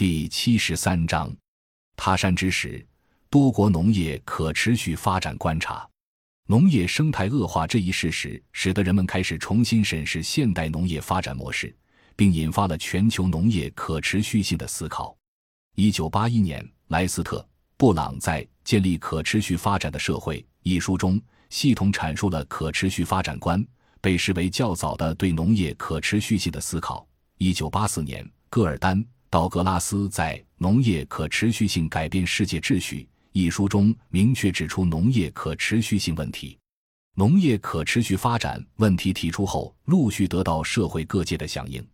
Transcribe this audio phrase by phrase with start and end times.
[0.00, 1.30] 第七十三章，
[1.94, 2.82] 他山之石，
[3.28, 5.86] 多国农业可持续发展观察。
[6.46, 11.76] 农业生态恶化这一事实，使得人们开始重新审视现代农业发展模式，
[12.16, 15.14] 并引发了全球农业可持续性的思考。
[15.74, 17.38] 一九八一年，莱斯特·
[17.76, 21.20] 布朗在《建立可持续发展的社会》一书中，
[21.50, 23.62] 系统阐述了可持续发展观，
[24.00, 27.06] 被视为较早的对农业可持续性的思考。
[27.36, 28.98] 一九八四年，戈尔丹·
[29.30, 33.02] 道格拉斯在《农业可持续性改变世界秩序》。
[33.30, 36.58] 一书中明确指出农业可持续性问题。
[37.14, 41.86] 农业可持续发展问题提出后，陆续得到社会各界的响应。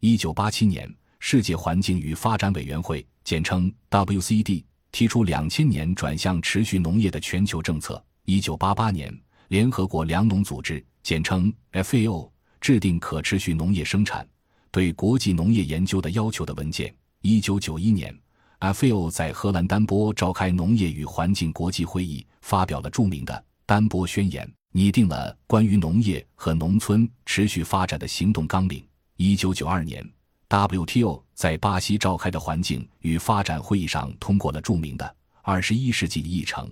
[0.00, 8.02] 一九八七年，世界环境与发展委员会（简称 WCD） 提出两千年转向持续农业的全球政策。
[8.24, 9.14] 一九八八年，
[9.48, 14.26] 联合国粮农组织（简称 FAO） 制定可持续农业生产
[14.70, 16.94] 对国际农业研究的要求的文件。
[17.22, 18.14] 一九九一年。
[18.60, 23.32] FAO 在荷兰丹波召开农业与环境国际会议，发表了著名的
[23.64, 28.86] 《丹波宣言》，拟定了关于农业和农村持续发展的行动纲领。
[29.16, 30.12] 1992年
[30.50, 35.06] ，WTO 在巴西召开的环境与发展会议上通过了著名的
[35.40, 36.68] 《二十一世纪议程》，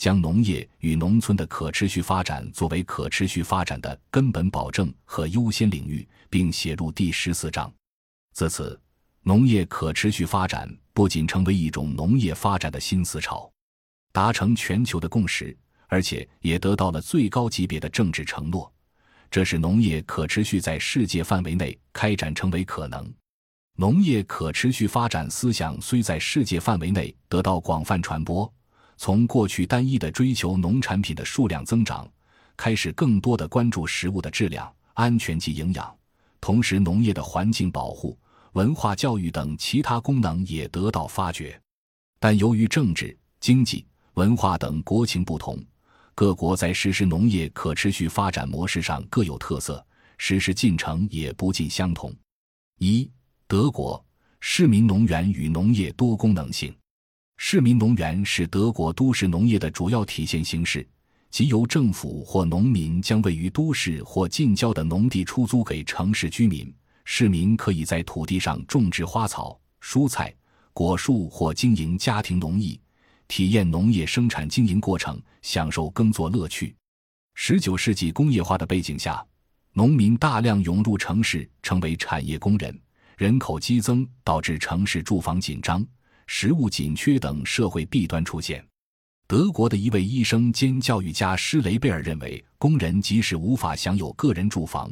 [0.00, 7.70] 将农业与农村的可持续发展作为可持续发展的根本保证和优先领域，并写入第十四章。
[8.32, 8.80] 自此，
[9.20, 13.52] 农业可持续发展不仅成为一种农业发展的新思潮，
[14.10, 15.54] 达成全球的共识，
[15.86, 18.72] 而且也得到了最高级别的政治承诺。
[19.30, 23.12] 这使农业可持续在世界范围内开展成为可能。
[23.76, 28.50] 农业可持续发展思想虽在世界范围内得到广泛传播，
[29.02, 32.06] 从过去单一的追求农产品的数量增长，
[32.54, 35.96] 开始更多的关注食物的质量、安全及营养，
[36.38, 38.18] 同时农业的环境保护。
[38.52, 41.58] 文化教育等其他功能也得到发掘，
[42.18, 45.58] 但由于政治、经济、文化等国情不同，
[46.14, 49.82] 各国在实施农业可持续发展模式上各有特色，
[50.18, 52.14] 实施进程也不尽相同。
[52.78, 53.10] 一、
[53.46, 54.04] 德国
[54.40, 56.70] 市民农园与农业多功能性。
[57.42, 60.86] 市民农园是德国都市农业的主要体现形式，
[61.30, 66.72] 即由政府或农民将位于都市或近郊的农地出租给城市居民。
[67.06, 70.32] 市民可以在土地上种植花草、蔬菜、
[70.74, 72.78] 果树或经营家庭农艺，
[73.26, 76.76] 体验农业生产经营过程，享受耕作乐趣。
[77.34, 79.24] 十九世纪工业化的背景下，
[79.72, 82.78] 农民大量涌入城市，成为产业工人，
[83.16, 85.84] 人口激增导致城市住房紧张、
[86.32, 88.64] 食物紧缺等社会弊端出现。
[89.26, 94.90] 德国的一位医生兼教育家施雷贝尔认为，工人即使无法享有个人住房。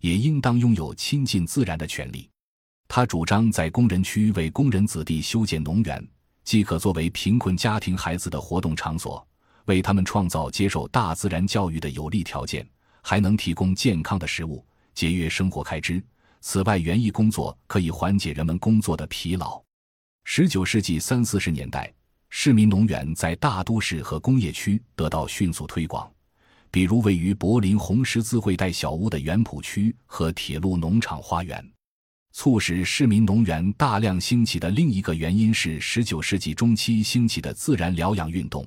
[0.00, 2.28] 也应当拥有亲近自然的权利。
[2.88, 6.04] 他主张在工人区为工人子弟修建农园，
[6.42, 9.24] 既可作为贫困家庭孩子的活动场所，
[9.66, 12.68] 为他们创造接受大自然教育的有利条件，
[13.00, 16.02] 还能提供健康的食物，节约生活开支。
[16.40, 19.62] 此外，园艺工作可以缓解人们工作的疲劳。
[20.32, 21.92] 十九世纪三四十年代，
[22.28, 26.08] 市民农园在大都市和工业区得到迅速推广。
[26.70, 31.68] 比如位于柏林红十字会带小屋的园圃区和铁路农场花园，
[32.30, 38.64] 促使市民农园大量兴起的另一个原因是19世纪中期兴起的自然疗养运动。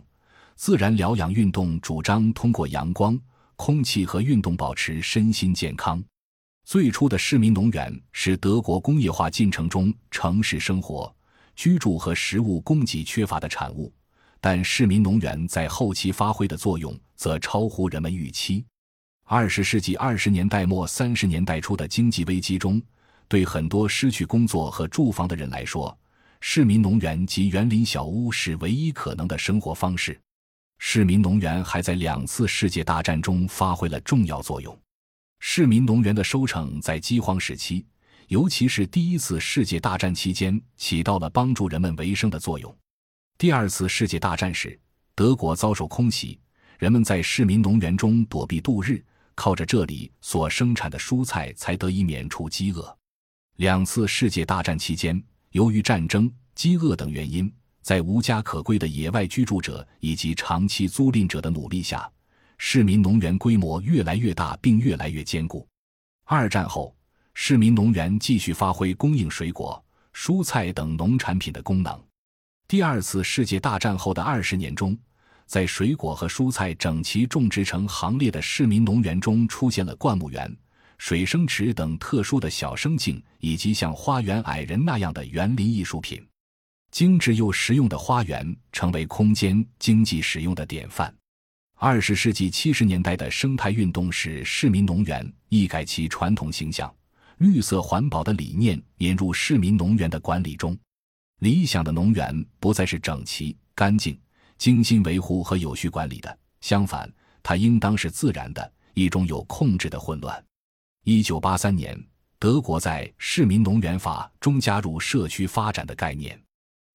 [0.57, 3.17] 自然疗养运动主张通过阳光、
[3.55, 6.03] 空气和运动保持身心健康。
[6.65, 11.09] 最初的市民农园是德国工业化进程中城市生活、
[11.55, 13.93] 居住和食物供给缺乏的产物。
[14.39, 18.65] 但市民农园在后期发挥的作用则超乎人们预期。
[19.23, 22.81] 二十世纪二十年代末三十年代初的经济危机中，
[23.29, 25.97] 对很多失去工作和住房的人来说，
[26.41, 30.19] 市民农园及园林小屋是唯一可能的生活方式。
[30.77, 34.77] 市民农园还在两次世界大战中发挥了重要作用。
[35.39, 37.85] 市民农园的收成在饥荒时期，
[38.27, 42.75] 尤其是第一次世界大战期间，起到了帮助人们维生的作用。
[43.37, 44.79] 第二次世界大战时，
[45.15, 46.39] 德国遭受空袭，
[46.77, 49.03] 人们在市民农园中躲避度日，
[49.35, 52.97] 靠着这里所生产的蔬菜才得以免除饥饿。
[53.57, 55.21] 两次世界大战期间，
[55.51, 62.09] 由于战争、饥饿等原因，在无家可归的野外居住者以及长期租赁者的努力下，
[62.57, 65.67] 市民农园规模越来越大并越来越坚固。
[66.23, 66.95] 二战后，
[67.33, 69.83] 市民农园继续发挥供应水果、
[70.13, 72.01] 蔬菜等农产品的功能。
[72.67, 74.97] 第二次世界大战后的二十年中，
[75.45, 80.55] 在水果和蔬菜整齐种植成行列的市民农园中出现了灌木园、
[80.97, 86.25] 水生池等特殊的小生境，以及像花园矮人那样的园林艺术品。
[86.91, 91.13] 精致又实用的花园成为空间经济使用的典范。
[91.75, 96.93] 二十世纪七十年代的生态运动使市民农园一改其传统形象，
[97.37, 100.77] 绿色环保的理念引入市民农园的管理中。
[101.39, 104.17] 理想的农园不再是整齐、干净、
[104.57, 110.41] 精心维护和有序管理的，相反，它应当是自然的一种有控制的混乱。
[111.03, 112.01] 一九八三年，
[112.39, 116.41] 德国在《市民农园法》中加入社区发展的概念。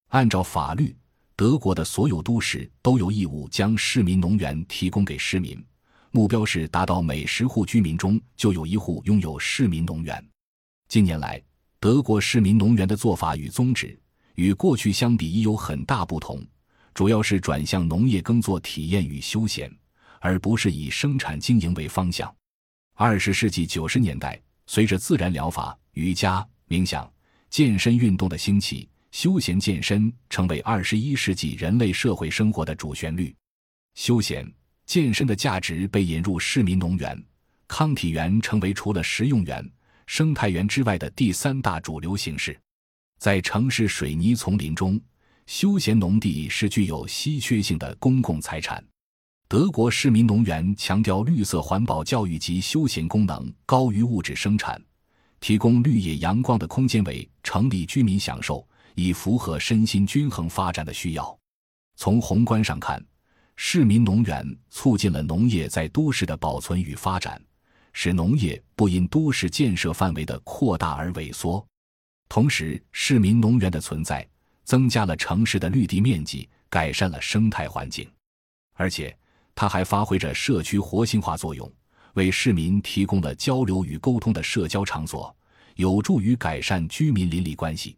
[0.07, 0.97] 按照法律，
[1.35, 5.63] 德国的所有都市都有义务将市民农园提供给市民，
[6.11, 10.23] 目标是达到每十户居民中就有一户拥有市民农园。
[10.87, 11.41] 近年来，
[11.79, 13.99] 德国市民农园的做法与宗旨
[14.35, 16.45] 与过去相比已有很大不同，
[16.93, 19.71] 主要是转向农业耕作体验与休闲，
[20.19, 22.33] 而不是以生产经营为方向。
[22.95, 27.11] 二十世纪九十年代，随着自然疗法、瑜伽、冥想、
[27.49, 28.89] 健身运动的兴起。
[29.11, 33.35] 休闲健身成为二十一世纪人类社会生活的主旋律。
[33.95, 34.47] 休闲
[34.89, 37.23] 健身的价值被引入市民农园，
[37.67, 39.63] 康体园成为除了食用园、
[40.07, 42.59] 生态园之外的第三大主流形式。
[43.19, 44.99] 在城市水泥丛林中，
[45.45, 48.83] 休闲农地是具有稀缺性的公共财产。
[49.47, 54.83] 德国市民农园强调绿色环保教育及休闲功能高于物质生产，
[55.39, 58.67] 提供绿野阳光的空间为城里居民享受。
[58.95, 61.39] 以符合身心均衡发展的需要。
[61.95, 62.99] 从宏观上看，
[63.61, 67.39] 市民农园促进了农业在都市的保存与发展，
[67.91, 71.63] 使农业不因都市建设范围的扩大而萎缩。
[72.29, 74.25] 同时，市民农园的存在
[74.63, 78.09] 增加了城市的绿地面积，改善了生态环境，
[78.75, 79.15] 而且
[79.53, 81.69] 它还发挥着社区活性化作用，
[82.13, 85.35] 为市民提供了交流与沟通的社交场所，
[85.75, 87.97] 有助于改善居民邻里关系。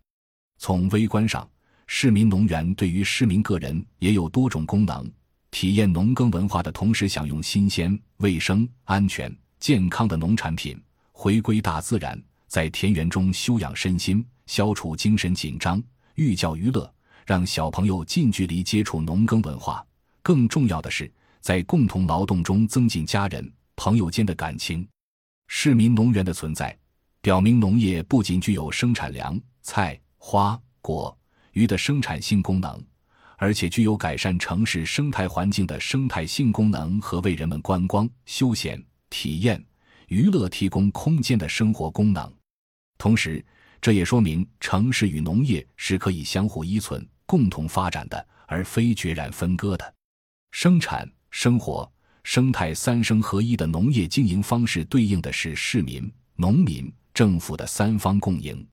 [0.57, 1.47] 从微观上，
[1.85, 5.09] 市民农园对于市民个人也有多种功能：
[5.51, 10.75] 体验农耕文化的同时，享用新鲜、卫生、安全、健康的农产品；
[11.11, 15.79] 回归大自然，在田园中休养身心，消除精神紧张；
[16.15, 16.91] 寓教于乐，
[17.25, 19.85] 让小朋友近距离接触农耕文化。
[20.23, 21.11] 更重要的是，
[21.41, 24.87] 在共同劳动中增进家人、朋友间的感情。
[25.47, 26.75] 市民农园的存在，
[27.21, 29.99] 表明农业不仅具有生产粮菜。
[30.23, 31.17] 花果
[31.53, 32.81] 鱼的生产性功能，
[33.41, 38.79] 而且具有改善城市生态环境的生态性功能和为人们观光、休闲、
[39.09, 39.59] 体验、
[40.09, 42.31] 娱乐提供空间的生活功能。
[42.99, 43.43] 同时，
[43.81, 49.91] 这也说明城市与农业是可以相互依存、共同发展的，而非决然分割的。
[50.51, 51.91] 生产、生活、
[52.23, 58.63] 生态三生合一的农业经营方式，对应的是市民、农民、政府的三方共赢。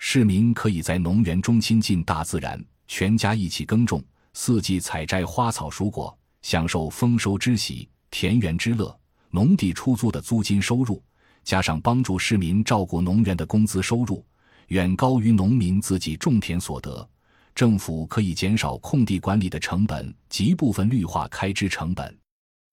[0.00, 2.62] 市民可以在农园中亲近大自然，
[2.94, 4.04] 全家一起耕种，
[4.34, 8.94] 四季采摘花草蔬果，享受丰收之喜、田园之乐。
[9.30, 11.02] 农地出租的租金收入，
[11.42, 14.22] 加上帮助市民照顾农园的工资收入，
[14.66, 17.08] 远高于农民自己种田所得。
[17.54, 22.14] 政府可以减少空地管理的成本及部分绿化开支成本。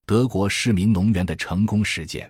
[0.05, 2.29] 德国市民农园的成功实践，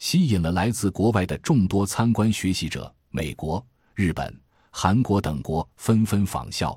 [0.00, 2.92] 吸引了来自国外的众多参观学习者。
[3.10, 3.64] 美国。
[3.94, 4.36] 日本、
[4.72, 6.76] 韩国等国纷纷仿效，